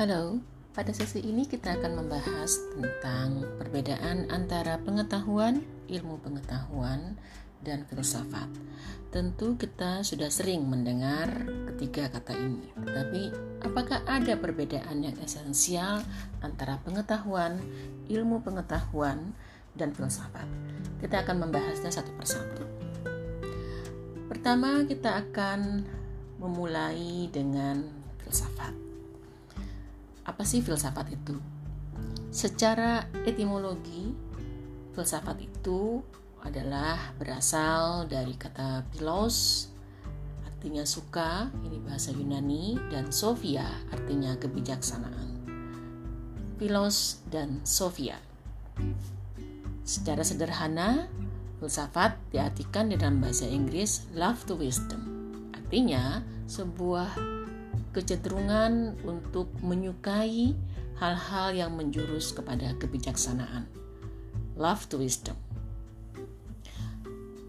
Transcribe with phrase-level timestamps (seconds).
[0.00, 0.40] Halo,
[0.72, 5.60] pada sesi ini kita akan membahas tentang perbedaan antara pengetahuan,
[5.92, 7.20] ilmu pengetahuan,
[7.60, 8.48] dan filsafat.
[9.12, 13.28] Tentu kita sudah sering mendengar ketiga kata ini, tapi
[13.60, 16.00] apakah ada perbedaan yang esensial
[16.40, 17.60] antara pengetahuan,
[18.08, 19.36] ilmu pengetahuan,
[19.76, 20.48] dan filsafat?
[21.04, 22.64] Kita akan membahasnya satu persatu.
[24.32, 25.84] Pertama, kita akan
[26.40, 27.84] memulai dengan
[28.24, 28.89] filsafat.
[30.30, 31.34] Apa sih filsafat itu?
[32.30, 34.14] Secara etimologi,
[34.94, 35.98] filsafat itu
[36.46, 39.66] adalah berasal dari kata philos
[40.46, 45.42] artinya suka, ini bahasa Yunani, dan Sophia artinya kebijaksanaan.
[46.60, 48.20] Philos dan Sophia.
[49.82, 51.08] Secara sederhana,
[51.58, 55.00] filsafat diartikan dalam bahasa Inggris love to wisdom.
[55.56, 57.39] Artinya, sebuah
[57.90, 60.54] kecenderungan untuk menyukai
[61.00, 63.64] hal-hal yang menjurus kepada kebijaksanaan.
[64.60, 65.34] Love to wisdom.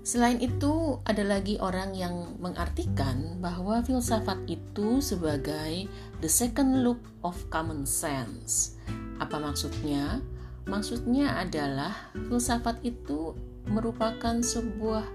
[0.01, 5.85] Selain itu, ada lagi orang yang mengartikan bahwa filsafat itu sebagai
[6.25, 8.81] the second look of common sense.
[9.21, 10.17] Apa maksudnya?
[10.65, 11.93] Maksudnya adalah
[12.27, 13.37] filsafat itu
[13.69, 15.05] merupakan sebuah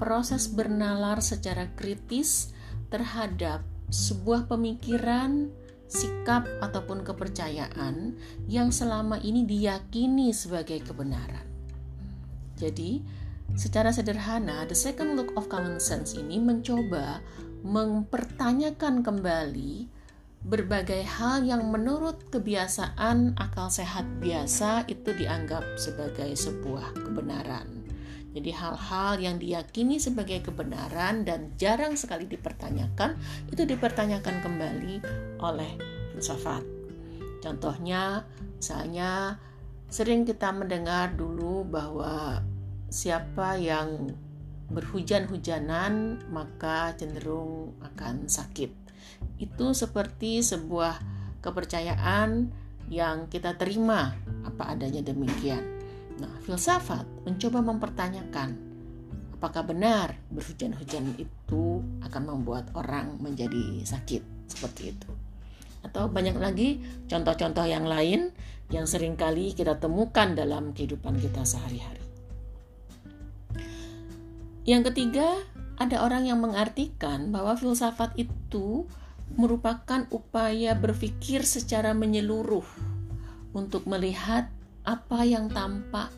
[0.00, 2.56] proses bernalar secara kritis
[2.88, 3.60] terhadap
[3.92, 5.52] sebuah pemikiran,
[5.88, 8.16] sikap, ataupun kepercayaan
[8.48, 11.44] yang selama ini diyakini sebagai kebenaran.
[12.56, 13.04] Jadi,
[13.54, 17.20] secara sederhana, the second look of common sense ini mencoba
[17.64, 19.88] mempertanyakan kembali
[20.44, 27.83] berbagai hal yang menurut kebiasaan akal sehat biasa itu dianggap sebagai sebuah kebenaran.
[28.34, 33.14] Jadi hal-hal yang diyakini sebagai kebenaran dan jarang sekali dipertanyakan
[33.46, 34.94] itu dipertanyakan kembali
[35.38, 35.70] oleh
[36.12, 36.66] filsafat.
[37.38, 38.26] Contohnya,
[38.58, 39.38] misalnya
[39.86, 42.42] sering kita mendengar dulu bahwa
[42.90, 44.10] siapa yang
[44.74, 48.74] berhujan-hujanan maka cenderung akan sakit.
[49.38, 50.98] Itu seperti sebuah
[51.38, 52.50] kepercayaan
[52.90, 55.73] yang kita terima apa adanya demikian.
[56.18, 58.74] Nah, filsafat mencoba mempertanyakan
[59.34, 65.10] apakah benar berhujan-hujan itu akan membuat orang menjadi sakit seperti itu.
[65.84, 66.80] Atau banyak lagi
[67.10, 68.32] contoh-contoh yang lain
[68.72, 72.00] yang sering kali kita temukan dalam kehidupan kita sehari-hari.
[74.64, 75.28] Yang ketiga,
[75.76, 78.88] ada orang yang mengartikan bahwa filsafat itu
[79.36, 82.64] merupakan upaya berpikir secara menyeluruh
[83.52, 84.48] untuk melihat
[84.84, 86.12] apa yang tampak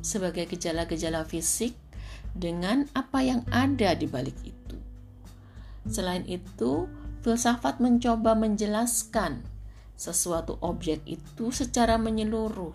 [0.00, 1.76] sebagai gejala-gejala fisik
[2.32, 4.76] dengan apa yang ada di balik itu.
[5.88, 6.88] Selain itu,
[7.20, 9.44] filsafat mencoba menjelaskan
[10.00, 12.72] sesuatu objek itu secara menyeluruh,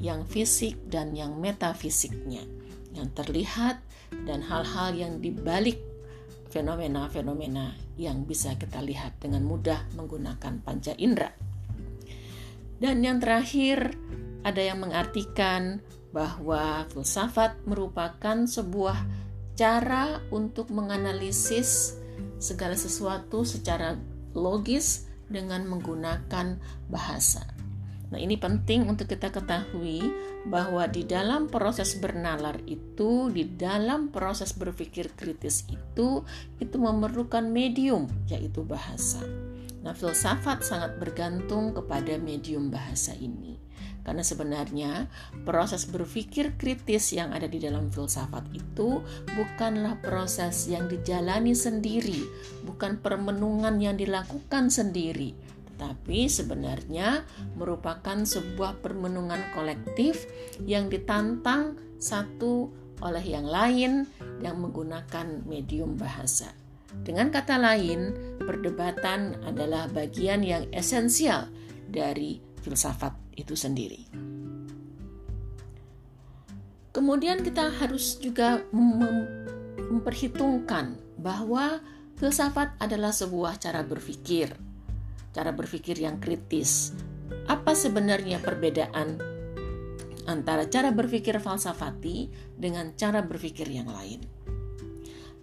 [0.00, 2.44] yang fisik dan yang metafisiknya,
[2.96, 3.80] yang terlihat
[4.24, 5.80] dan hal-hal yang dibalik
[6.48, 11.34] fenomena-fenomena yang bisa kita lihat dengan mudah menggunakan panca indera.
[12.78, 13.96] Dan yang terakhir,
[14.44, 15.80] ada yang mengartikan
[16.14, 19.02] bahwa filsafat merupakan sebuah
[19.58, 21.98] cara untuk menganalisis
[22.38, 23.98] segala sesuatu secara
[24.36, 26.60] logis dengan menggunakan
[26.92, 27.42] bahasa.
[28.12, 30.06] Nah, ini penting untuk kita ketahui
[30.46, 36.22] bahwa di dalam proses bernalar itu, di dalam proses berpikir kritis itu,
[36.62, 39.18] itu memerlukan medium, yaitu bahasa.
[39.82, 43.63] Nah, filsafat sangat bergantung kepada medium bahasa ini.
[44.04, 45.08] Karena sebenarnya
[45.48, 49.00] proses berpikir kritis yang ada di dalam filsafat itu
[49.32, 52.20] bukanlah proses yang dijalani sendiri,
[52.68, 55.32] bukan permenungan yang dilakukan sendiri,
[55.74, 57.24] tetapi sebenarnya
[57.56, 60.28] merupakan sebuah permenungan kolektif
[60.62, 62.68] yang ditantang satu
[63.00, 64.04] oleh yang lain
[64.44, 66.52] yang menggunakan medium bahasa.
[67.02, 71.50] Dengan kata lain, perdebatan adalah bagian yang esensial
[71.90, 74.08] dari filsafat itu sendiri.
[76.94, 79.44] Kemudian kita harus juga mem
[79.84, 81.84] memperhitungkan bahwa
[82.16, 84.48] filsafat adalah sebuah cara berpikir,
[85.36, 86.96] cara berpikir yang kritis.
[87.44, 89.20] Apa sebenarnya perbedaan
[90.24, 94.24] antara cara berpikir falsafati dengan cara berpikir yang lain?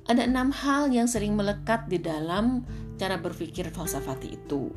[0.09, 2.65] Ada enam hal yang sering melekat di dalam
[3.01, 4.69] cara berpikir falsafati itu.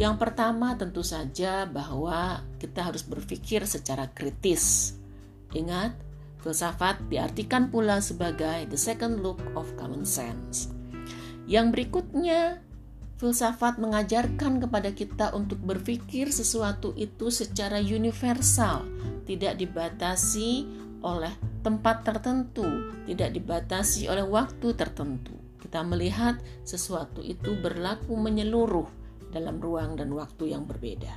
[0.00, 4.96] Yang pertama tentu saja bahwa kita harus berpikir secara kritis.
[5.52, 5.92] Ingat,
[6.40, 10.72] filsafat diartikan pula sebagai the second look of common sense.
[11.44, 12.64] Yang berikutnya
[13.20, 18.88] filsafat mengajarkan kepada kita untuk berpikir sesuatu itu secara universal,
[19.28, 20.64] tidak dibatasi
[21.04, 22.64] oleh tempat tertentu,
[23.04, 25.45] tidak dibatasi oleh waktu tertentu.
[25.76, 28.88] Kita melihat sesuatu itu berlaku menyeluruh
[29.28, 31.12] dalam ruang dan waktu yang berbeda.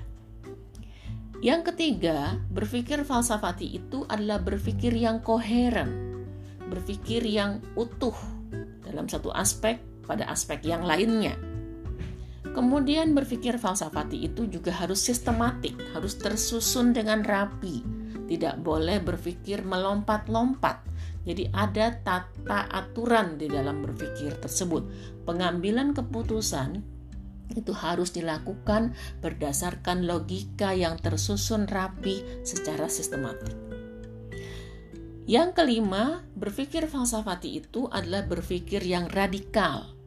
[1.39, 6.19] Yang ketiga, berpikir falsafati itu adalah berpikir yang koheren,
[6.67, 8.11] berpikir yang utuh
[8.83, 11.39] dalam satu aspek pada aspek yang lainnya.
[12.51, 17.79] Kemudian berpikir falsafati itu juga harus sistematik, harus tersusun dengan rapi.
[18.27, 20.88] Tidak boleh berpikir melompat-lompat.
[21.27, 24.87] Jadi ada tata aturan di dalam berpikir tersebut.
[25.27, 26.99] Pengambilan keputusan
[27.53, 33.57] itu harus dilakukan berdasarkan logika yang tersusun rapi secara sistematik.
[35.29, 39.99] Yang kelima, berpikir falsafati itu adalah berpikir yang radikal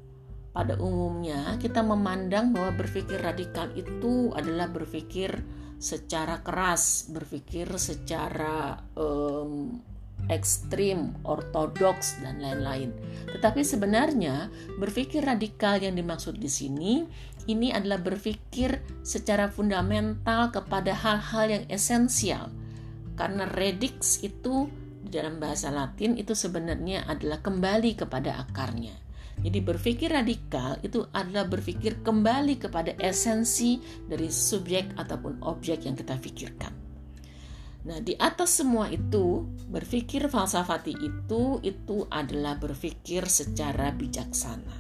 [0.53, 5.33] pada umumnya kita memandang bahwa berpikir radikal itu adalah berpikir
[5.81, 9.81] secara keras, berpikir secara um,
[10.31, 12.95] ekstrim, ortodoks dan lain-lain.
[13.33, 17.03] Tetapi sebenarnya berpikir radikal yang dimaksud di sini
[17.51, 22.55] ini adalah berpikir secara fundamental kepada hal-hal yang esensial.
[23.19, 24.71] Karena redix itu
[25.03, 28.95] di dalam bahasa Latin itu sebenarnya adalah kembali kepada akarnya.
[29.43, 36.15] Jadi berpikir radikal itu adalah berpikir kembali kepada esensi dari subjek ataupun objek yang kita
[36.21, 36.82] pikirkan.
[37.83, 44.79] Nah, di atas semua itu, berpikir falsafati itu itu adalah berpikir secara bijaksana.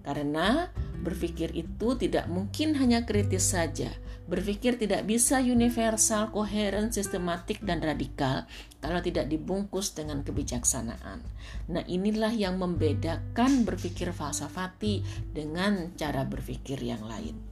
[0.00, 0.72] Karena
[1.04, 3.92] berpikir itu tidak mungkin hanya kritis saja,
[4.30, 8.46] Berpikir tidak bisa universal, koheren, sistematik, dan radikal
[8.78, 11.18] kalau tidak dibungkus dengan kebijaksanaan.
[11.66, 15.02] Nah, inilah yang membedakan berpikir falsafati
[15.34, 17.42] dengan cara berpikir yang lain.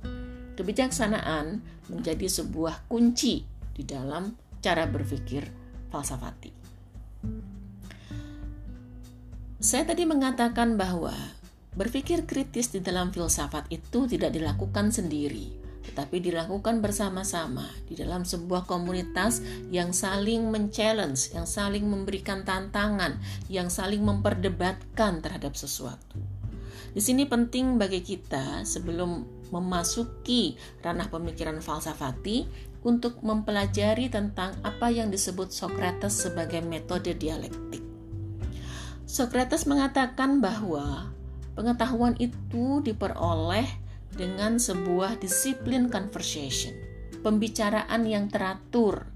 [0.54, 1.58] Kebijaksanaan
[1.90, 3.42] menjadi sebuah kunci
[3.74, 5.46] di dalam cara berpikir
[5.88, 6.52] falsafati.
[9.58, 11.14] Saya tadi mengatakan bahwa
[11.74, 15.50] berpikir kritis di dalam filsafat itu tidak dilakukan sendiri,
[15.82, 19.42] tetapi dilakukan bersama-sama di dalam sebuah komunitas
[19.74, 23.18] yang saling men-challenge, yang saling memberikan tantangan,
[23.50, 26.22] yang saling memperdebatkan terhadap sesuatu.
[26.94, 30.54] Di sini penting bagi kita sebelum memasuki
[30.84, 37.82] ranah pemikiran falsafati untuk mempelajari tentang apa yang disebut Socrates sebagai metode dialektik.
[39.08, 41.10] Socrates mengatakan bahwa
[41.56, 43.66] pengetahuan itu diperoleh
[44.12, 46.76] dengan sebuah disiplin conversation,
[47.24, 49.08] pembicaraan yang teratur.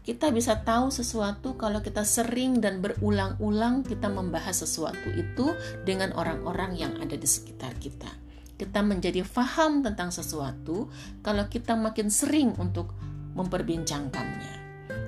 [0.00, 5.52] Kita bisa tahu sesuatu kalau kita sering dan berulang-ulang kita membahas sesuatu itu
[5.84, 8.29] dengan orang-orang yang ada di sekitar kita.
[8.60, 10.92] Kita menjadi faham tentang sesuatu
[11.24, 12.92] kalau kita makin sering untuk
[13.32, 14.60] memperbincangkannya.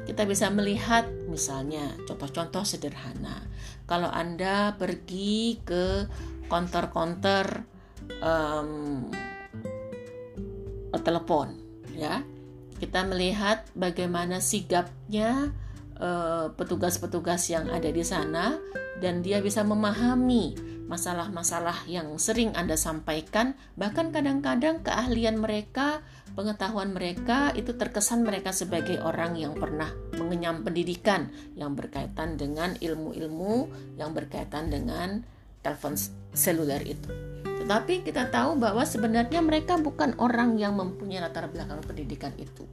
[0.09, 3.45] Kita bisa melihat misalnya contoh-contoh sederhana.
[3.85, 6.09] Kalau Anda pergi ke
[6.49, 7.69] konter-konter
[8.25, 9.13] um,
[11.01, 11.57] telepon
[11.97, 12.21] ya
[12.83, 15.55] kita melihat bagaimana sigapnya
[15.97, 18.59] eh, petugas-petugas uh, yang ada di sana
[18.99, 20.59] dan dia bisa memahami
[20.93, 26.05] masalah-masalah yang sering Anda sampaikan bahkan kadang-kadang keahlian mereka
[26.37, 29.89] pengetahuan mereka itu terkesan mereka sebagai orang yang pernah
[30.21, 35.25] mengenyam pendidikan yang berkaitan dengan ilmu-ilmu yang berkaitan dengan
[35.65, 35.97] telepon
[36.37, 37.09] seluler itu.
[37.63, 42.67] Tetapi kita tahu bahwa sebenarnya mereka bukan orang yang mempunyai latar belakang pendidikan itu.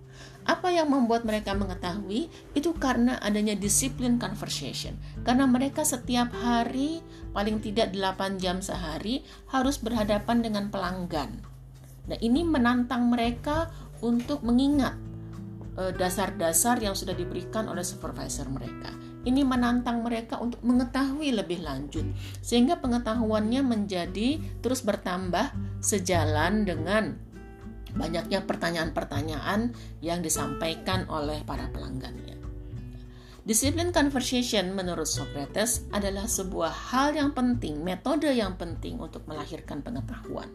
[0.49, 2.25] Apa yang membuat mereka mengetahui
[2.57, 4.97] itu karena adanya disiplin conversation.
[5.21, 7.05] Karena mereka setiap hari
[7.37, 9.21] paling tidak 8 jam sehari
[9.53, 11.45] harus berhadapan dengan pelanggan.
[12.09, 13.69] Nah, ini menantang mereka
[14.01, 14.97] untuk mengingat
[15.77, 18.89] eh, dasar-dasar yang sudah diberikan oleh supervisor mereka.
[19.29, 22.09] Ini menantang mereka untuk mengetahui lebih lanjut,
[22.41, 27.28] sehingga pengetahuannya menjadi terus bertambah sejalan dengan
[27.99, 32.39] banyaknya pertanyaan-pertanyaan yang disampaikan oleh para pelanggannya.
[33.43, 40.47] Disiplin conversation menurut Socrates adalah sebuah hal yang penting, metode yang penting untuk melahirkan pengetahuan.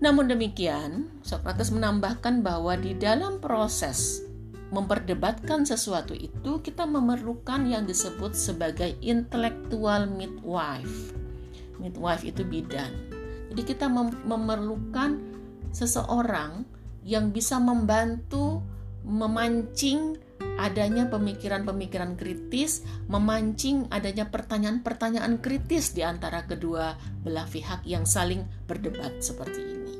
[0.00, 4.24] Namun demikian, Socrates menambahkan bahwa di dalam proses
[4.70, 11.12] memperdebatkan sesuatu itu kita memerlukan yang disebut sebagai intellectual midwife.
[11.82, 12.94] Midwife itu bidan.
[13.50, 15.29] Jadi kita mem memerlukan
[15.70, 16.66] seseorang
[17.04, 18.60] yang bisa membantu
[19.06, 20.20] memancing
[20.60, 29.24] adanya pemikiran-pemikiran kritis, memancing adanya pertanyaan-pertanyaan kritis di antara kedua belah pihak yang saling berdebat
[29.24, 29.94] seperti ini.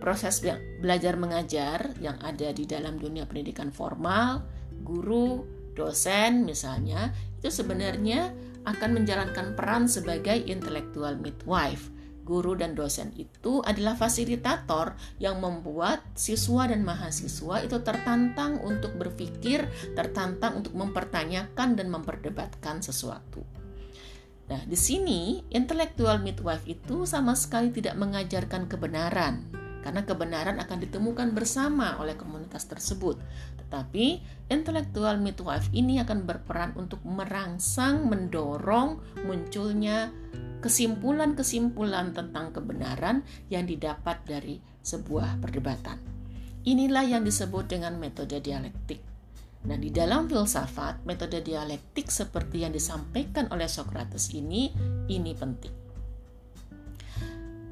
[0.00, 0.40] Proses
[0.80, 4.44] belajar mengajar yang ada di dalam dunia pendidikan formal,
[4.80, 5.44] guru,
[5.76, 8.32] dosen misalnya, itu sebenarnya
[8.64, 11.88] akan menjalankan peran sebagai intellectual midwife
[12.30, 19.66] guru dan dosen itu adalah fasilitator yang membuat siswa dan mahasiswa itu tertantang untuk berpikir,
[19.98, 23.42] tertantang untuk mempertanyakan dan memperdebatkan sesuatu.
[24.46, 29.46] Nah, di sini intellectual midwife itu sama sekali tidak mengajarkan kebenaran,
[29.82, 33.18] karena kebenaran akan ditemukan bersama oleh komunitas tersebut.
[33.62, 34.06] Tetapi
[34.50, 40.10] intellectual midwife ini akan berperan untuk merangsang, mendorong munculnya
[40.60, 45.96] kesimpulan-kesimpulan tentang kebenaran yang didapat dari sebuah perdebatan.
[46.68, 49.00] Inilah yang disebut dengan metode dialektik.
[49.60, 54.72] Nah, di dalam filsafat, metode dialektik seperti yang disampaikan oleh Socrates ini,
[55.08, 55.72] ini penting.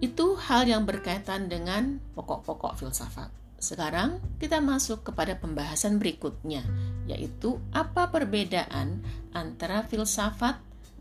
[0.00, 3.32] Itu hal yang berkaitan dengan pokok-pokok filsafat.
[3.58, 6.62] Sekarang kita masuk kepada pembahasan berikutnya,
[7.10, 9.02] yaitu apa perbedaan
[9.34, 10.60] antara filsafat,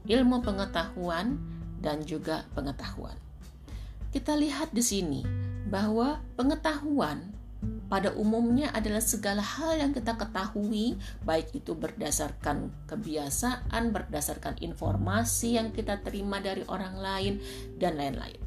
[0.10, 1.38] ilmu pengetahuan,
[1.82, 3.16] dan juga pengetahuan.
[4.10, 5.22] Kita lihat di sini
[5.68, 7.38] bahwa pengetahuan
[7.88, 15.72] pada umumnya adalah segala hal yang kita ketahui, baik itu berdasarkan kebiasaan, berdasarkan informasi yang
[15.72, 17.34] kita terima dari orang lain,
[17.80, 18.40] dan lain-lain.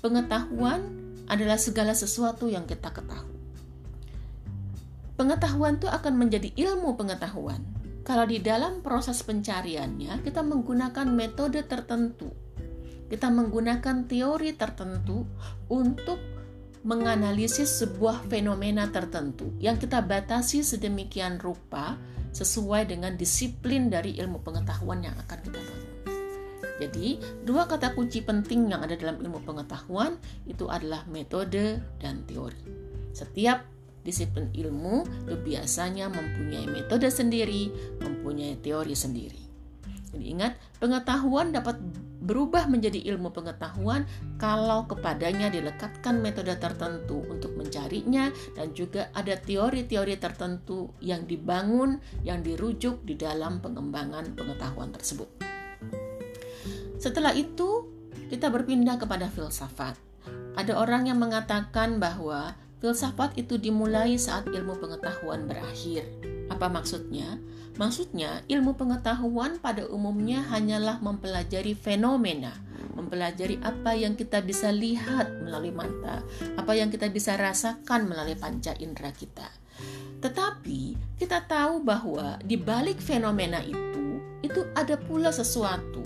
[0.00, 0.80] Pengetahuan
[1.28, 3.38] adalah segala sesuatu yang kita ketahui.
[5.20, 7.60] Pengetahuan itu akan menjadi ilmu pengetahuan
[8.00, 12.32] kalau di dalam proses pencariannya kita menggunakan metode tertentu
[13.10, 15.26] kita menggunakan teori tertentu
[15.66, 16.22] untuk
[16.86, 22.00] menganalisis sebuah fenomena tertentu yang kita batasi sedemikian rupa
[22.32, 25.90] sesuai dengan disiplin dari ilmu pengetahuan yang akan kita bangun.
[26.80, 30.16] Jadi, dua kata kunci penting yang ada dalam ilmu pengetahuan
[30.48, 32.64] itu adalah metode dan teori.
[33.12, 33.68] Setiap
[34.00, 37.68] disiplin ilmu itu biasanya mempunyai metode sendiri,
[38.00, 39.42] mempunyai teori sendiri.
[40.16, 41.76] Jadi ingat, pengetahuan dapat
[42.30, 44.06] berubah menjadi ilmu pengetahuan
[44.38, 52.46] kalau kepadanya dilekatkan metode tertentu untuk mencarinya dan juga ada teori-teori tertentu yang dibangun, yang
[52.46, 55.26] dirujuk di dalam pengembangan pengetahuan tersebut.
[57.02, 57.90] Setelah itu,
[58.30, 59.98] kita berpindah kepada filsafat.
[60.54, 66.06] Ada orang yang mengatakan bahwa filsafat itu dimulai saat ilmu pengetahuan berakhir.
[66.50, 67.38] Apa maksudnya?
[67.78, 72.52] Maksudnya, ilmu pengetahuan pada umumnya hanyalah mempelajari fenomena,
[72.92, 76.20] mempelajari apa yang kita bisa lihat melalui mata,
[76.60, 79.48] apa yang kita bisa rasakan melalui panca indera kita.
[80.20, 86.04] Tetapi kita tahu bahwa di balik fenomena itu, itu ada pula sesuatu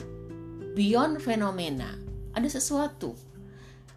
[0.78, 1.98] beyond fenomena.
[2.34, 3.18] Ada sesuatu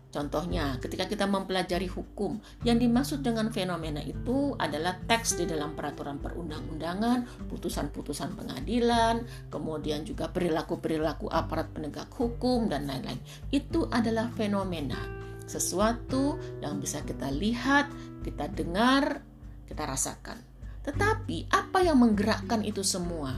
[0.08, 6.24] Contohnya, ketika kita mempelajari hukum, yang dimaksud dengan fenomena itu adalah teks di dalam peraturan
[6.24, 13.20] perundang-undangan, putusan-putusan pengadilan, kemudian juga perilaku-perilaku aparat penegak hukum, dan lain-lain.
[13.52, 14.98] Itu adalah fenomena,
[15.44, 17.92] sesuatu yang bisa kita lihat,
[18.24, 19.20] kita dengar,
[19.68, 20.40] kita rasakan.
[20.88, 23.36] Tetapi, apa yang menggerakkan itu semua?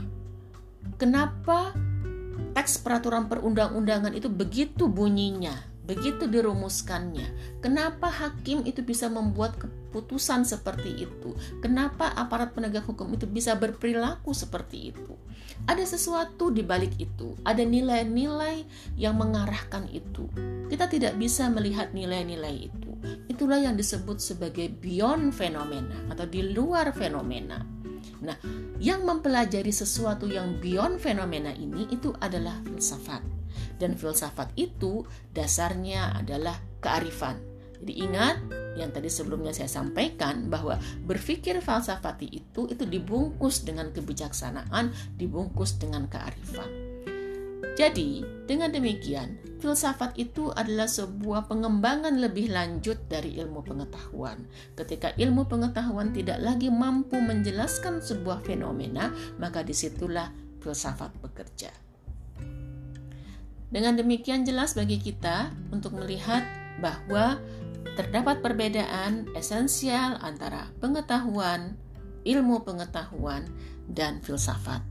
[1.02, 1.74] Kenapa
[2.54, 5.69] teks peraturan perundang-undangan itu begitu bunyinya?
[5.90, 11.34] Begitu dirumuskannya, kenapa hakim itu bisa membuat keputusan seperti itu?
[11.58, 15.18] Kenapa aparat penegak hukum itu bisa berperilaku seperti itu?
[15.66, 18.62] Ada sesuatu di balik itu, ada nilai-nilai
[18.94, 20.30] yang mengarahkan itu.
[20.70, 22.90] Kita tidak bisa melihat nilai-nilai itu.
[23.26, 27.66] Itulah yang disebut sebagai beyond fenomena atau di luar fenomena.
[28.22, 28.38] Nah,
[28.78, 33.39] yang mempelajari sesuatu yang beyond fenomena ini itu adalah filsafat
[33.80, 37.40] dan filsafat itu dasarnya adalah kearifan.
[37.80, 38.36] Jadi ingat
[38.76, 40.76] yang tadi sebelumnya saya sampaikan bahwa
[41.08, 46.68] berpikir falsafati itu itu dibungkus dengan kebijaksanaan, dibungkus dengan kearifan.
[47.80, 54.44] Jadi, dengan demikian, filsafat itu adalah sebuah pengembangan lebih lanjut dari ilmu pengetahuan.
[54.76, 59.08] Ketika ilmu pengetahuan tidak lagi mampu menjelaskan sebuah fenomena,
[59.40, 60.28] maka di situlah
[60.60, 61.89] filsafat bekerja.
[63.70, 66.42] Dengan demikian jelas bagi kita untuk melihat
[66.82, 67.38] bahwa
[67.94, 71.78] terdapat perbedaan esensial antara pengetahuan,
[72.26, 73.46] ilmu pengetahuan,
[73.86, 74.82] dan filsafat.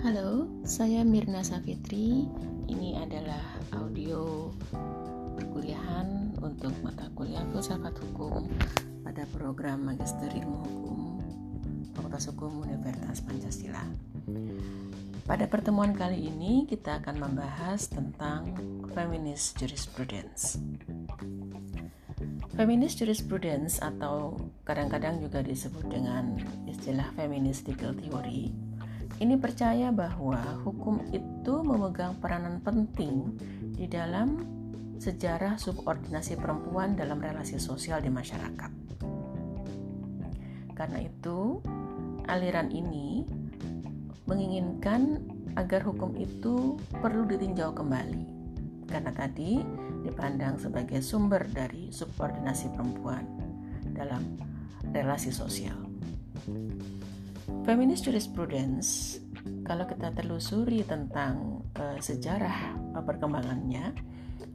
[0.00, 2.24] Halo, saya Mirna Safitri
[2.72, 3.44] ini adalah
[3.76, 4.48] audio
[5.40, 8.44] perkuliahan untuk mata kuliah filsafat hukum
[9.00, 11.00] pada program Magister Ilmu Hukum
[11.96, 13.80] Fakultas Hukum Universitas Pancasila.
[15.24, 18.52] Pada pertemuan kali ini kita akan membahas tentang
[18.92, 20.60] feminist jurisprudence.
[22.52, 24.36] Feminist jurisprudence atau
[24.68, 26.36] kadang-kadang juga disebut dengan
[26.68, 28.52] istilah feminist legal theory
[29.20, 33.36] ini percaya bahwa hukum itu memegang peranan penting
[33.76, 34.59] di dalam
[35.00, 38.68] sejarah subordinasi perempuan dalam relasi sosial di masyarakat.
[40.76, 41.64] Karena itu,
[42.28, 43.24] aliran ini
[44.28, 45.24] menginginkan
[45.56, 48.24] agar hukum itu perlu ditinjau kembali.
[48.84, 49.64] Karena tadi
[50.04, 53.24] dipandang sebagai sumber dari subordinasi perempuan
[53.96, 54.36] dalam
[54.92, 55.80] relasi sosial.
[57.64, 59.20] Feminist jurisprudence,
[59.64, 63.92] kalau kita telusuri tentang uh, sejarah uh, perkembangannya,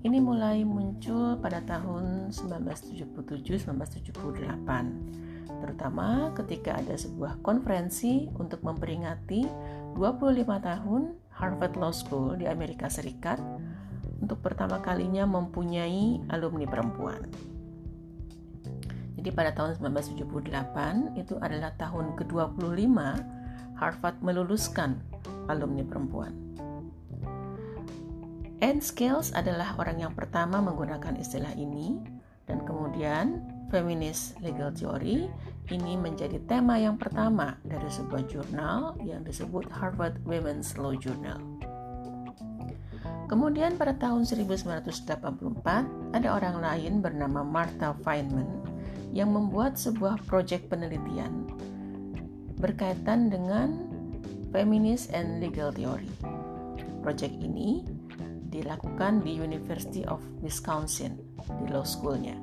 [0.06, 4.22] ini mulai muncul pada tahun 1977-1978,
[5.62, 9.46] terutama ketika ada sebuah konferensi untuk memperingati
[9.98, 11.02] 25 tahun
[11.34, 13.42] Harvard Law School di Amerika Serikat
[14.22, 17.26] untuk pertama kalinya mempunyai alumni perempuan.
[19.18, 22.98] Jadi pada tahun 1978 itu adalah tahun ke-25
[23.82, 25.02] Harvard meluluskan
[25.50, 26.45] alumni perempuan.
[28.64, 32.00] Anne Scales adalah orang yang pertama menggunakan istilah ini
[32.48, 35.28] dan kemudian feminist legal theory
[35.74, 41.42] ini menjadi tema yang pertama dari sebuah jurnal yang disebut Harvard Women's Law Journal.
[43.26, 48.48] Kemudian pada tahun 1984 ada orang lain bernama Martha Feynman
[49.12, 51.50] yang membuat sebuah proyek penelitian
[52.62, 53.90] berkaitan dengan
[54.54, 56.08] feminist and legal theory.
[57.02, 57.95] Proyek ini
[58.56, 61.20] dilakukan di University of Wisconsin
[61.64, 62.36] di law schoolnya.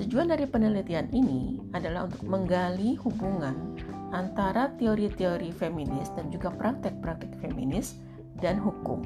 [0.00, 3.76] Tujuan dari penelitian ini adalah untuk menggali hubungan
[4.16, 8.00] antara teori-teori feminis dan juga praktek-praktek feminis
[8.40, 9.04] dan hukum.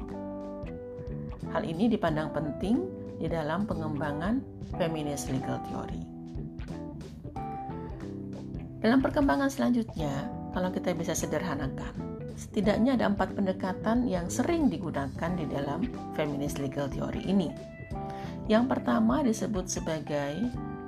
[1.51, 2.83] Hal ini dipandang penting
[3.19, 4.39] di dalam pengembangan
[4.79, 6.03] feminist legal theory.
[8.79, 15.47] Dalam perkembangan selanjutnya, kalau kita bisa sederhanakan, setidaknya ada empat pendekatan yang sering digunakan di
[15.47, 17.51] dalam feminist legal theory ini.
[18.45, 20.37] Yang pertama disebut sebagai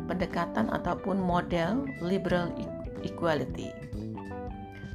[0.05, 2.69] pendekatan ataupun model liberal e-,
[3.07, 3.73] equality.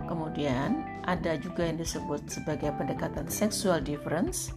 [0.06, 4.54] Kemudian ada juga yang disebut sebagai pendekatan sexual difference.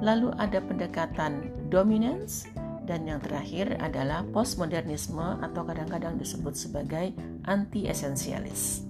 [0.00, 2.48] Lalu ada pendekatan dominance
[2.88, 7.12] dan yang terakhir adalah postmodernisme atau kadang-kadang disebut sebagai
[7.44, 8.87] anti-esensialis.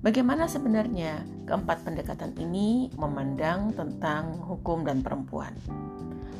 [0.00, 5.52] Bagaimana sebenarnya keempat pendekatan ini memandang tentang hukum dan perempuan?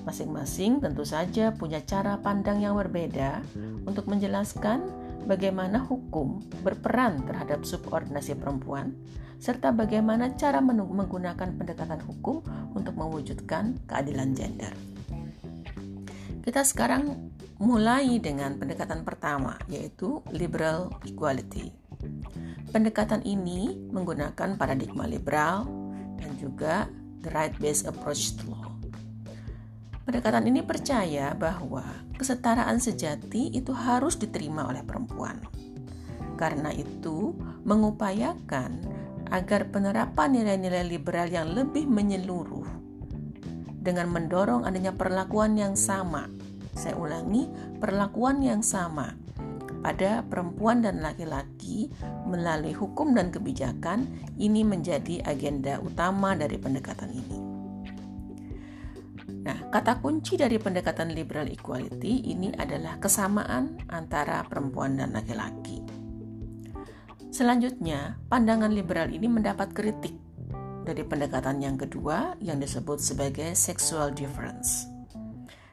[0.08, 3.44] Masing-masing tentu saja punya cara pandang yang berbeda
[3.84, 4.88] untuk menjelaskan
[5.28, 8.96] bagaimana hukum berperan terhadap subordinasi perempuan,
[9.36, 12.40] serta bagaimana cara menggunakan pendekatan hukum
[12.72, 14.72] untuk mewujudkan keadilan gender.
[16.40, 17.28] Kita sekarang
[17.60, 21.79] mulai dengan pendekatan pertama, yaitu liberal equality.
[22.70, 25.66] Pendekatan ini menggunakan paradigma liberal
[26.22, 26.86] dan juga
[27.26, 28.70] the right-based approach to law.
[30.06, 31.82] Pendekatan ini percaya bahwa
[32.14, 35.38] kesetaraan sejati itu harus diterima oleh perempuan.
[36.38, 37.34] Karena itu,
[37.66, 38.86] mengupayakan
[39.30, 42.66] agar penerapan nilai-nilai liberal yang lebih menyeluruh
[43.80, 46.26] dengan mendorong adanya perlakuan yang sama.
[46.74, 47.50] Saya ulangi,
[47.82, 49.29] perlakuan yang sama
[49.80, 51.88] pada perempuan dan laki-laki
[52.28, 57.38] melalui hukum dan kebijakan ini menjadi agenda utama dari pendekatan ini.
[59.40, 65.80] Nah, kata kunci dari pendekatan liberal equality ini adalah kesamaan antara perempuan dan laki-laki.
[67.30, 70.12] Selanjutnya, pandangan liberal ini mendapat kritik
[70.82, 74.89] dari pendekatan yang kedua yang disebut sebagai sexual difference.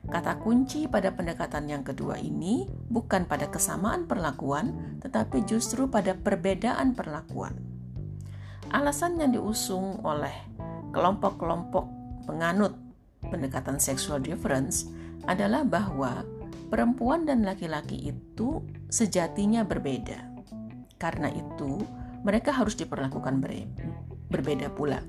[0.08, 6.96] Kata kunci pada pendekatan yang kedua ini bukan pada kesamaan perlakuan, tetapi justru pada perbedaan
[6.96, 7.60] perlakuan.
[8.72, 10.32] Alasan yang diusung oleh
[10.96, 11.86] kelompok-kelompok
[12.24, 12.76] penganut
[13.20, 14.88] pendekatan sexual difference
[15.28, 16.24] adalah bahwa
[16.72, 20.24] perempuan dan laki-laki itu sejatinya berbeda.
[20.96, 21.84] Karena itu,
[22.24, 23.44] mereka harus diperlakukan
[24.32, 25.04] berbeda pula.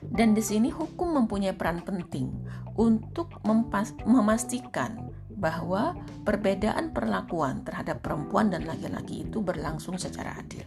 [0.00, 2.32] Dan di sini hukum mempunyai peran penting
[2.80, 3.36] untuk
[4.08, 5.92] memastikan bahwa
[6.24, 10.64] perbedaan perlakuan terhadap perempuan dan laki-laki itu berlangsung secara adil.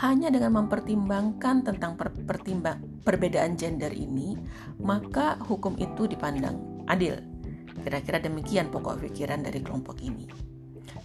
[0.00, 4.32] hanya dengan mempertimbangkan tentang per pertimbang perbedaan gender ini,
[4.80, 6.56] maka hukum itu dipandang
[6.88, 7.20] adil.
[7.84, 10.24] Kira-kira demikian pokok pikiran dari kelompok ini.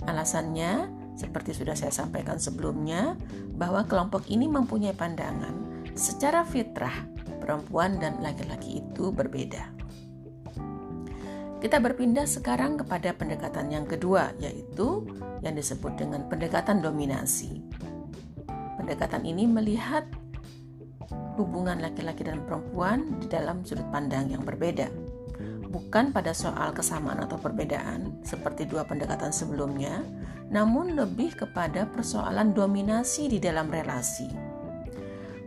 [0.08, 0.88] Alasannya,
[1.20, 3.20] seperti sudah saya sampaikan sebelumnya,
[3.52, 7.15] bahwa kelompok ini mempunyai pandangan secara fitrah
[7.46, 9.70] perempuan dan laki-laki itu berbeda.
[11.62, 15.06] Kita berpindah sekarang kepada pendekatan yang kedua, yaitu
[15.46, 17.62] yang disebut dengan pendekatan dominasi.
[18.82, 20.06] Pendekatan ini melihat
[21.38, 24.90] hubungan laki-laki dan perempuan di dalam sudut pandang yang berbeda,
[25.70, 30.06] bukan pada soal kesamaan atau perbedaan seperti dua pendekatan sebelumnya,
[30.54, 34.30] namun lebih kepada persoalan dominasi di dalam relasi.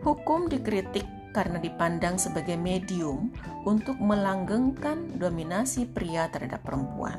[0.03, 3.29] Hukum dikritik karena dipandang sebagai medium
[3.63, 7.17] untuk melanggengkan dominasi pria terhadap perempuan.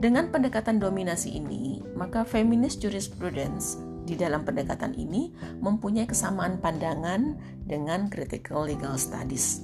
[0.00, 3.76] Dengan pendekatan dominasi ini, maka feminis jurisprudence
[4.08, 5.28] di dalam pendekatan ini
[5.60, 7.36] mempunyai kesamaan pandangan
[7.68, 9.60] dengan critical legal studies.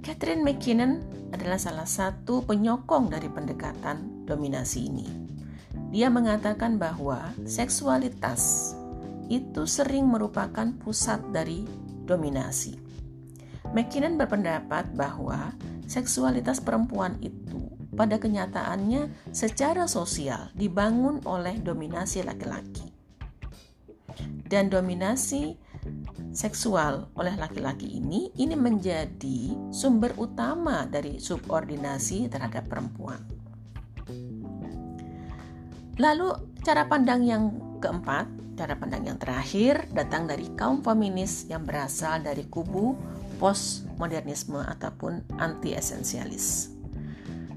[0.00, 1.02] Catherine McKinnon
[1.34, 5.06] adalah salah satu penyokong dari pendekatan dominasi ini.
[5.90, 8.72] Dia mengatakan bahwa seksualitas
[9.30, 11.62] itu sering merupakan pusat dari
[12.04, 12.74] dominasi.
[13.70, 15.54] McKinnon berpendapat bahwa
[15.86, 22.90] seksualitas perempuan itu pada kenyataannya secara sosial dibangun oleh dominasi laki-laki.
[24.50, 25.54] Dan dominasi
[26.34, 33.22] seksual oleh laki-laki ini ini menjadi sumber utama dari subordinasi terhadap perempuan.
[36.00, 36.28] Lalu
[36.66, 37.44] cara pandang yang
[37.78, 38.26] keempat,
[38.60, 42.92] cara pandang yang terakhir datang dari kaum feminis yang berasal dari kubu
[43.40, 46.76] postmodernisme ataupun anti-esensialis.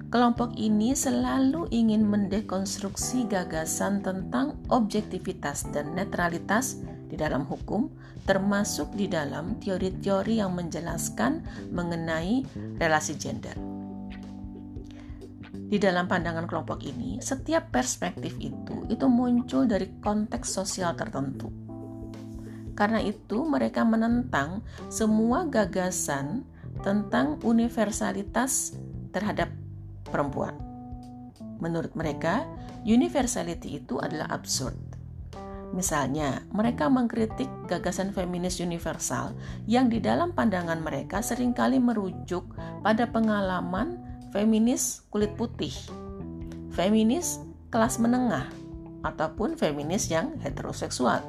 [0.08, 6.80] Kelompok ini selalu ingin mendekonstruksi gagasan tentang objektivitas dan netralitas
[7.12, 7.92] di dalam hukum,
[8.24, 11.44] termasuk di dalam teori-teori yang menjelaskan
[11.76, 12.48] mengenai
[12.80, 13.73] relasi gender.
[15.74, 21.50] Di dalam pandangan kelompok ini, setiap perspektif itu itu muncul dari konteks sosial tertentu.
[22.78, 24.62] Karena itu, mereka menentang
[24.94, 26.46] semua gagasan
[26.86, 28.78] tentang universalitas
[29.10, 29.50] terhadap
[30.06, 30.54] perempuan.
[31.58, 32.46] Menurut mereka,
[32.86, 34.78] universality itu adalah absurd.
[35.74, 39.34] Misalnya, mereka mengkritik gagasan feminis universal
[39.66, 42.46] yang di dalam pandangan mereka sering kali merujuk
[42.86, 44.03] pada pengalaman
[44.34, 45.72] feminis kulit putih,
[46.74, 47.38] feminis
[47.70, 48.50] kelas menengah,
[49.06, 51.22] ataupun feminis yang heteroseksual.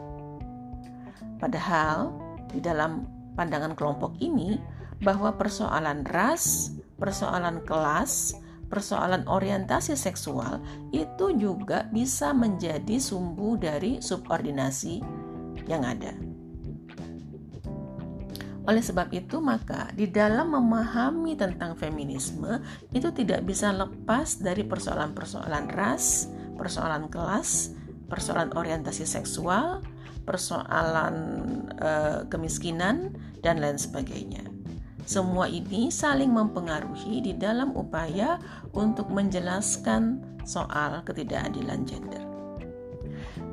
[1.36, 2.16] Padahal
[2.48, 3.04] di dalam
[3.36, 4.56] pandangan kelompok ini
[5.04, 8.40] bahwa persoalan ras, persoalan kelas,
[8.72, 10.64] persoalan orientasi seksual
[10.96, 15.04] itu juga bisa menjadi sumbu dari subordinasi
[15.68, 16.16] yang ada.
[18.64, 22.64] Oleh sebab itu, maka di dalam memahami tentang feminisme
[22.96, 27.77] itu tidak bisa lepas dari persoalan-persoalan ras, persoalan kelas,
[28.09, 29.85] persoalan orientasi seksual,
[30.24, 31.14] persoalan
[31.77, 33.12] uh, kemiskinan,
[33.44, 34.40] dan lain sebagainya.
[35.05, 38.40] Semua ini saling mempengaruhi di dalam upaya
[38.72, 42.24] untuk menjelaskan soal ketidakadilan gender.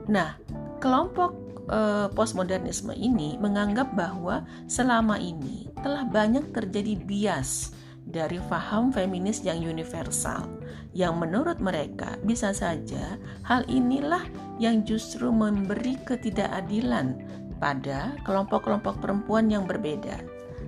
[0.08, 0.40] Nah,
[0.80, 1.36] kelompok
[1.72, 9.64] uh, postmodernisme ini menganggap bahwa selama ini telah banyak terjadi bias dari faham feminis yang
[9.64, 10.46] universal
[10.92, 13.16] yang menurut mereka bisa saja
[13.48, 14.28] hal inilah
[14.60, 17.16] yang justru memberi ketidakadilan
[17.64, 20.20] pada kelompok-kelompok perempuan yang berbeda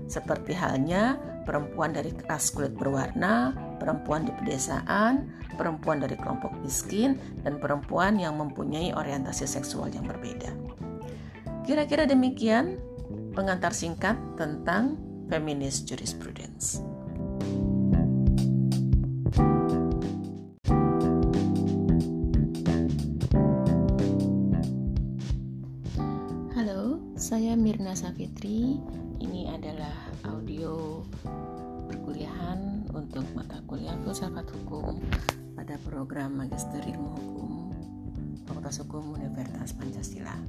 [0.07, 5.27] seperti halnya perempuan dari ras kulit berwarna, perempuan di pedesaan,
[5.59, 10.49] perempuan dari kelompok miskin, dan perempuan yang mempunyai orientasi seksual yang berbeda.
[11.63, 12.75] Kira-kira demikian
[13.31, 14.99] pengantar singkat tentang
[15.31, 16.83] feminis jurisprudence.
[26.51, 28.83] Halo, saya Mirna Safitri.
[29.23, 30.99] Ini adalah audio
[31.87, 34.99] perkuliahan untuk mata kuliah filsafat hukum
[35.55, 37.62] pada program Magister Ilmu Hukum
[38.63, 40.39] Fakultas Hukum Universitas Pancasila.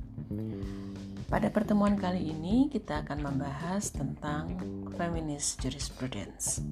[1.26, 4.54] Pada pertemuan kali ini kita akan membahas tentang
[4.94, 6.62] feminist jurisprudence.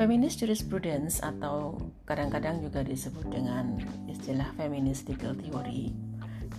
[0.00, 1.76] Feminist jurisprudence atau
[2.08, 3.76] kadang-kadang juga disebut dengan
[4.08, 5.92] istilah feminist legal theory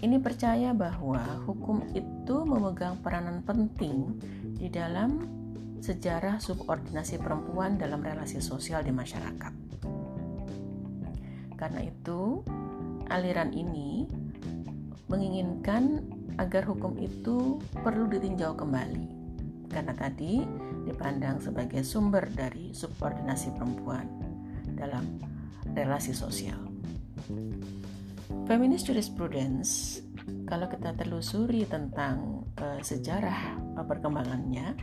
[0.05, 4.21] ini percaya bahwa hukum itu memegang peranan penting
[4.53, 5.25] di dalam
[5.81, 9.53] sejarah subordinasi perempuan dalam relasi sosial di masyarakat.
[11.57, 12.43] Karena itu,
[13.09, 14.07] aliran ini
[15.07, 16.03] menginginkan
[16.37, 19.07] agar hukum itu perlu ditinjau kembali
[19.69, 20.45] karena tadi
[20.85, 24.05] dipandang sebagai sumber dari subordinasi perempuan
[24.77, 25.17] dalam
[25.73, 26.59] relasi sosial.
[28.45, 30.01] Feminist jurisprudence
[30.45, 34.75] kalau kita telusuri tentang uh, sejarah perkembangannya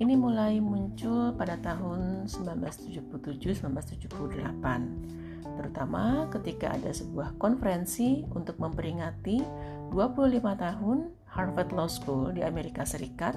[0.00, 9.42] ini mulai muncul pada tahun 1977-1978 terutama ketika ada sebuah konferensi untuk memperingati
[9.90, 10.98] 25 tahun
[11.32, 13.36] Harvard Law School di Amerika Serikat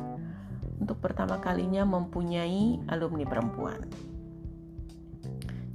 [0.79, 3.79] untuk pertama kalinya mempunyai alumni perempuan.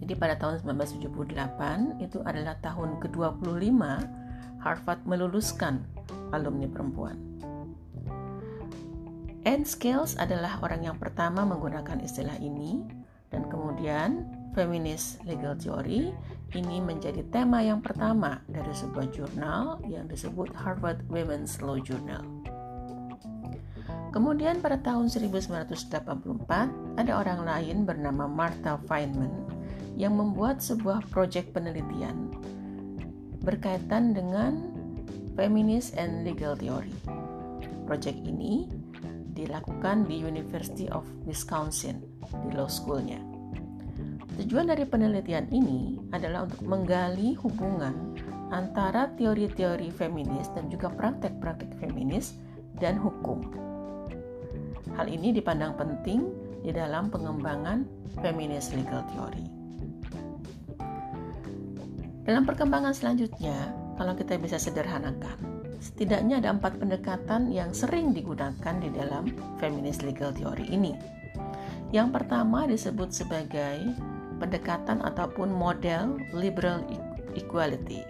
[0.01, 3.81] Jadi pada tahun 1978 itu adalah tahun ke-25
[4.61, 5.87] Harvard meluluskan
[6.35, 7.16] alumni perempuan.
[9.49, 12.85] Anne Scales adalah orang yang pertama menggunakan istilah ini
[13.33, 16.11] dan kemudian Feminist Legal Theory
[16.59, 22.27] ini menjadi tema yang pertama dari sebuah jurnal yang disebut Harvard Women's Law Journal.
[24.11, 29.31] Kemudian pada tahun 1984 ada orang lain bernama Martha Feynman
[29.95, 32.35] yang membuat sebuah proyek penelitian
[33.47, 34.75] berkaitan dengan
[35.39, 36.93] Feminist and Legal Theory.
[37.87, 38.67] Proyek ini
[39.31, 42.03] dilakukan di University of Wisconsin
[42.45, 43.30] di law schoolnya.
[44.40, 48.16] Tujuan dari penelitian ini adalah untuk menggali hubungan
[48.48, 52.40] antara teori-teori feminis dan juga praktek-praktek feminis
[52.81, 53.44] dan hukum.
[54.96, 56.33] Hal ini dipandang penting
[56.64, 57.85] di dalam pengembangan
[58.24, 59.44] feminist legal theory.
[62.24, 65.37] Dalam perkembangan selanjutnya, kalau kita bisa sederhanakan,
[65.85, 69.29] setidaknya ada empat pendekatan yang sering digunakan di dalam
[69.61, 70.96] feminist legal theory ini.
[71.92, 73.90] Yang pertama disebut sebagai
[74.40, 76.98] pendekatan ataupun model liberal e-
[77.38, 78.03] equality.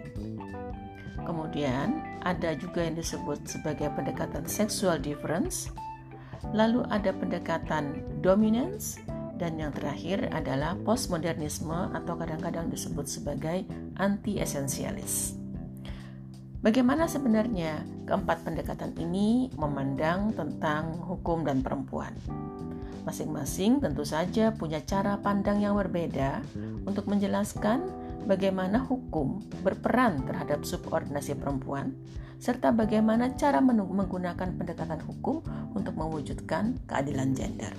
[1.21, 5.69] Kemudian ada juga yang disebut sebagai pendekatan sexual difference,
[6.55, 8.97] lalu ada pendekatan dominance,
[9.37, 13.65] dan yang terakhir adalah postmodernisme atau kadang-kadang disebut sebagai
[13.97, 15.37] anti-esensialis.
[16.61, 22.13] Bagaimana sebenarnya keempat pendekatan ini memandang tentang hukum dan perempuan?
[23.01, 26.45] Masing-masing tentu saja punya cara pandang yang berbeda
[26.85, 27.89] untuk menjelaskan
[28.29, 31.97] bagaimana hukum berperan terhadap subordinasi perempuan,
[32.37, 35.41] serta bagaimana cara menggunakan pendekatan hukum
[35.73, 37.73] untuk mewujudkan keadilan gender.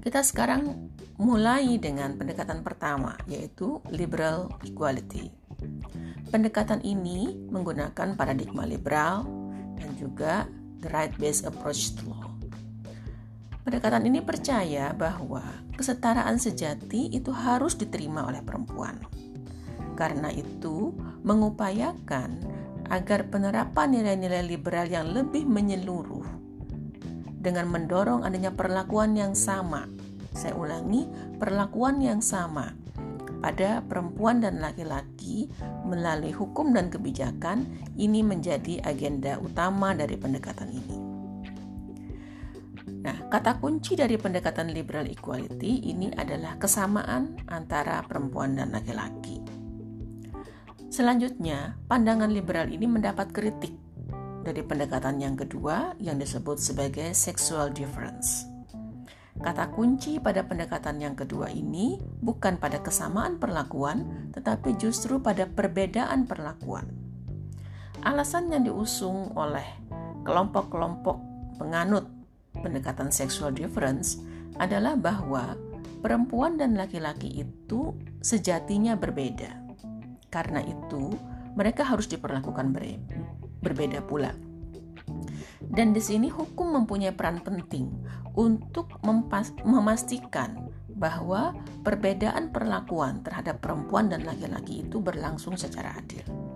[0.00, 5.28] Kita sekarang mulai dengan pendekatan pertama, yaitu liberal equality.
[6.32, 9.28] Pendekatan ini menggunakan paradigma liberal
[9.76, 10.48] dan juga
[10.80, 12.29] the right-based approach to law.
[13.60, 15.44] Pendekatan ini percaya bahwa
[15.76, 18.96] kesetaraan sejati itu harus diterima oleh perempuan.
[19.92, 22.40] Karena itu, mengupayakan
[22.88, 26.24] agar penerapan nilai-nilai liberal yang lebih menyeluruh
[27.40, 29.84] dengan mendorong adanya perlakuan yang sama.
[30.32, 31.04] Saya ulangi,
[31.36, 32.72] perlakuan yang sama
[33.40, 35.48] pada perempuan dan laki-laki
[35.84, 37.64] melalui hukum dan kebijakan
[37.96, 41.09] ini menjadi agenda utama dari pendekatan ini.
[43.10, 49.42] Nah, kata kunci dari pendekatan liberal equality ini adalah kesamaan antara perempuan dan laki-laki.
[50.94, 53.74] Selanjutnya, pandangan liberal ini mendapat kritik
[54.46, 58.46] dari pendekatan yang kedua yang disebut sebagai sexual difference.
[59.42, 66.30] Kata kunci pada pendekatan yang kedua ini bukan pada kesamaan perlakuan, tetapi justru pada perbedaan
[66.30, 66.86] perlakuan.
[68.06, 69.66] Alasan yang diusung oleh
[70.22, 71.18] kelompok-kelompok
[71.58, 72.19] penganut
[72.60, 74.20] pendekatan sexual difference
[74.60, 75.56] adalah bahwa
[76.04, 79.56] perempuan dan laki-laki itu sejatinya berbeda.
[80.30, 81.12] Karena itu,
[81.58, 82.72] mereka harus diperlakukan
[83.60, 84.32] berbeda pula.
[85.60, 87.90] Dan di sini hukum mempunyai peran penting
[88.34, 89.00] untuk
[89.64, 90.70] memastikan
[91.00, 96.49] bahwa perbedaan perlakuan terhadap perempuan dan laki-laki itu berlangsung secara adil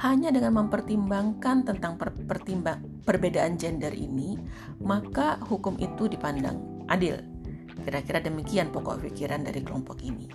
[0.00, 4.38] hanya dengan mempertimbangkan tentang per pertimbang perbedaan gender ini,
[4.80, 7.18] maka hukum itu dipandang adil.
[7.82, 10.30] Kira-kira demikian pokok pikiran dari kelompok ini.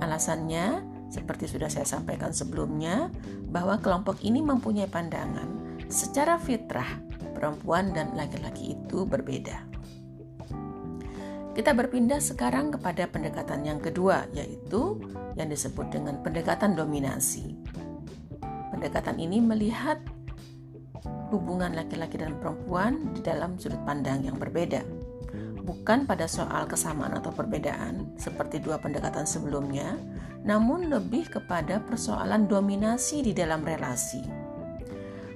[0.00, 3.10] Alasannya, seperti sudah saya sampaikan sebelumnya,
[3.50, 5.50] bahwa kelompok ini mempunyai pandangan
[5.90, 6.86] secara fitrah
[7.34, 9.66] perempuan dan laki-laki itu berbeda.
[11.50, 15.02] Kita berpindah sekarang kepada pendekatan yang kedua, yaitu
[15.34, 17.59] yang disebut dengan pendekatan dominasi.
[18.80, 20.00] Pendekatan ini melihat
[21.28, 24.80] hubungan laki-laki dan perempuan di dalam sudut pandang yang berbeda.
[25.60, 29.94] bukan pada soal kesamaan atau perbedaan seperti dua pendekatan sebelumnya,
[30.42, 34.24] namun lebih kepada persoalan dominasi di dalam relasi.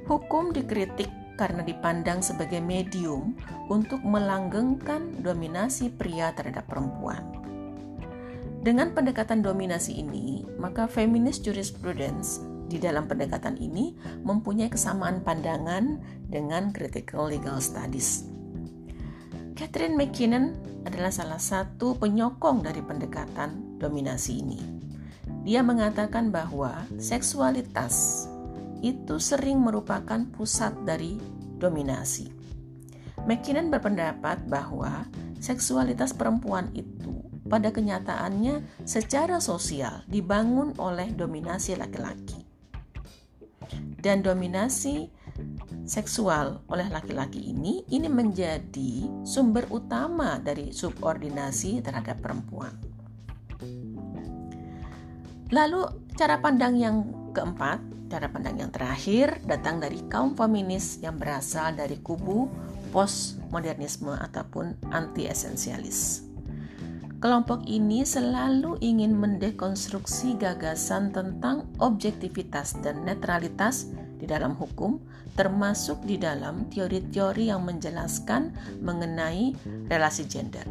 [0.08, 3.36] Hukum dikritik karena dipandang sebagai medium
[3.68, 7.22] untuk melanggengkan dominasi pria terhadap perempuan.
[8.64, 16.72] Dengan pendekatan dominasi ini, maka feminist jurisprudence di dalam pendekatan ini mempunyai kesamaan pandangan dengan
[16.72, 18.26] critical legal studies.
[19.54, 24.60] Catherine McKinnon adalah salah satu penyokong dari pendekatan dominasi ini.
[25.44, 28.26] Dia mengatakan bahwa seksualitas
[28.84, 31.16] itu sering merupakan pusat dari
[31.56, 32.28] dominasi.
[33.24, 35.08] McKinnon berpendapat bahwa
[35.40, 42.53] seksualitas perempuan itu pada kenyataannya secara sosial dibangun oleh dominasi laki-laki.
[44.04, 45.08] Dan dominasi
[45.88, 52.76] seksual oleh laki-laki ini ini menjadi sumber utama dari subordinasi terhadap perempuan.
[55.48, 55.88] Lalu
[56.20, 56.96] cara pandang yang
[57.32, 57.80] keempat,
[58.12, 62.52] cara pandang yang terakhir datang dari kaum feminis yang berasal dari kubu
[62.92, 66.23] postmodernisme ataupun anti-esensialis.
[67.24, 73.88] Kelompok ini selalu ingin mendekonstruksi gagasan tentang objektivitas dan netralitas
[74.20, 75.00] di dalam hukum
[75.32, 78.52] termasuk di dalam teori-teori yang menjelaskan
[78.84, 79.56] mengenai
[79.88, 80.68] relasi gender.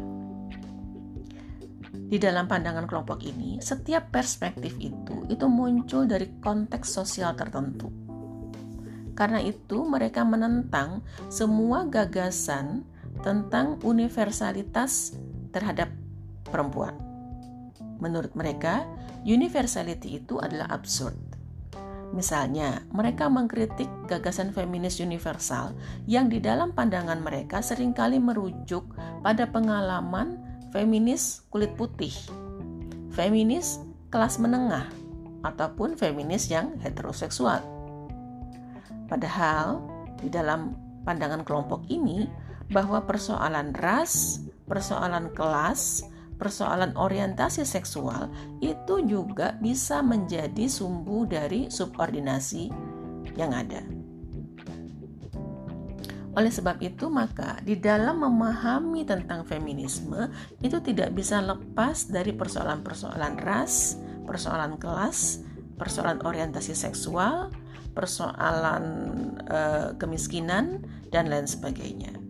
[1.90, 7.90] Di dalam pandangan kelompok ini, setiap perspektif itu itu muncul dari konteks sosial tertentu.
[9.18, 12.86] Karena itu, mereka menentang semua gagasan
[13.26, 15.18] tentang universalitas
[15.50, 16.03] terhadap
[16.48, 16.96] perempuan.
[17.98, 18.84] Menurut mereka,
[19.24, 21.34] universality itu adalah absurd
[22.14, 25.74] Misalnya, mereka mengkritik gagasan feminis universal
[26.06, 28.86] yang di dalam pandangan mereka sering kali merujuk
[29.26, 30.38] pada pengalaman
[30.70, 32.14] feminis kulit putih,
[33.10, 33.82] feminis
[34.14, 34.86] kelas menengah,
[35.42, 37.58] ataupun feminis yang heteroseksual.
[39.10, 39.82] Padahal,
[40.22, 42.30] di dalam pandangan kelompok ini,
[42.70, 44.38] bahwa persoalan ras,
[44.70, 52.70] persoalan kelas, persoalan orientasi seksual itu juga bisa menjadi sumbu dari subordinasi
[53.38, 53.82] yang ada.
[56.34, 60.26] Oleh sebab itu, maka di dalam memahami tentang feminisme
[60.58, 63.94] itu tidak bisa lepas dari persoalan-persoalan ras,
[64.26, 65.46] persoalan kelas,
[65.78, 67.54] persoalan orientasi seksual,
[67.94, 68.84] persoalan
[69.46, 70.82] uh, kemiskinan,
[71.14, 72.23] dan lain sebagainya.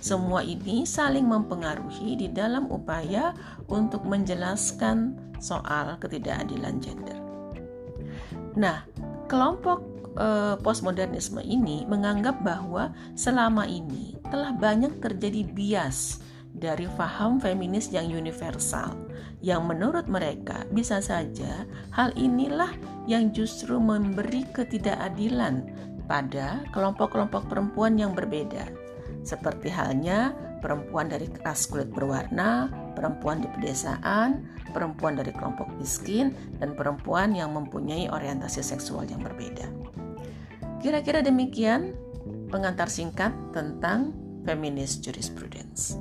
[0.00, 3.36] Semua ini saling mempengaruhi di dalam upaya
[3.68, 7.20] untuk menjelaskan soal ketidakadilan gender.
[8.56, 8.88] Nah,
[9.28, 9.84] kelompok
[10.16, 18.10] e, postmodernisme ini menganggap bahwa selama ini telah banyak terjadi bias dari faham feminis yang
[18.10, 18.96] universal
[19.40, 22.72] yang menurut mereka bisa saja hal inilah
[23.06, 25.64] yang justru memberi ketidakadilan
[26.10, 28.79] pada kelompok-kelompok perempuan yang berbeda
[29.22, 36.76] seperti halnya perempuan dari ras kulit berwarna, perempuan di pedesaan, perempuan dari kelompok miskin, dan
[36.76, 39.66] perempuan yang mempunyai orientasi seksual yang berbeda.
[40.84, 41.96] Kira-kira demikian
[42.52, 44.12] pengantar singkat tentang
[44.44, 45.96] feminis jurisprudence.